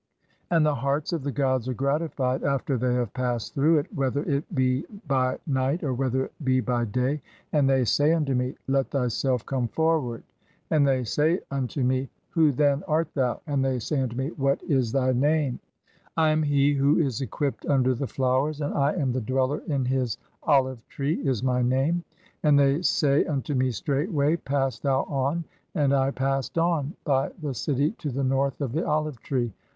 [0.49, 4.23] And the hearts "of the gods are gratified(?) after they have passed through it, "whether
[4.23, 7.21] it be by night, or whether it be by day,
[7.53, 10.23] and they say "unto me, (21) 'Let thyself come forward'.
[10.71, 14.63] And they say unto "me, 'Who, then, art thou?' And they say unto me, 'What
[14.63, 15.59] is thy "name?'
[16.17, 19.85] 'I am he who is equipped under the flowers [and I am] "the dweller in
[19.85, 22.03] his olive tree,' (22) is my name.
[22.41, 25.43] And they say "unto me straightway, 'Pass thou on';
[25.75, 29.53] and I passed on by the "city to the north of the olive tree.